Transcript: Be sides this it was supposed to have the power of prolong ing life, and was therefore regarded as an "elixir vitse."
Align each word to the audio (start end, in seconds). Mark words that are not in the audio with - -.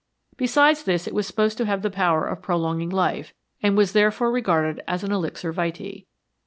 Be 0.35 0.47
sides 0.47 0.83
this 0.85 1.05
it 1.05 1.13
was 1.13 1.27
supposed 1.27 1.59
to 1.59 1.65
have 1.67 1.83
the 1.83 1.91
power 1.91 2.25
of 2.25 2.41
prolong 2.41 2.81
ing 2.81 2.89
life, 2.89 3.35
and 3.61 3.77
was 3.77 3.93
therefore 3.93 4.31
regarded 4.31 4.81
as 4.87 5.03
an 5.03 5.11
"elixir 5.11 5.53
vitse." 5.53 6.05